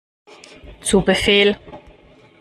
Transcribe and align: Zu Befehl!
Zu 0.81 1.01
Befehl! 1.03 1.59